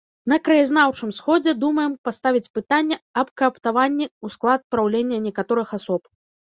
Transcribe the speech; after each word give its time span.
На 0.31 0.37
краязнаўчым 0.47 1.11
сходзе 1.17 1.53
думаем 1.65 1.93
паставіць 2.09 2.51
пытанне 2.59 2.95
аб 3.23 3.27
кааптаванні 3.43 4.05
ў 4.23 4.27
склад 4.39 4.61
праўлення 4.77 5.25
некаторых 5.29 5.67
асоб. 5.81 6.01